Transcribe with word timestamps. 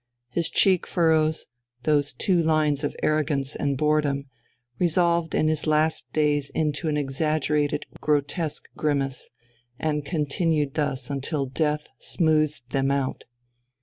His 0.31 0.49
cheek 0.49 0.87
furrows, 0.87 1.45
those 1.83 2.11
two 2.11 2.41
lines 2.41 2.83
of 2.83 2.95
arrogance 3.03 3.55
and 3.55 3.77
boredom, 3.77 4.25
resolved 4.79 5.35
in 5.35 5.47
his 5.47 5.67
last 5.67 6.11
days 6.11 6.49
into 6.49 6.87
an 6.87 6.97
exaggerated, 6.97 7.85
grotesque 7.99 8.63
grimace, 8.75 9.29
and 9.77 10.03
continued 10.03 10.73
thus 10.73 11.11
until 11.11 11.45
death 11.45 11.85
smoothed 11.99 12.67
them 12.71 12.89
out. 12.89 13.25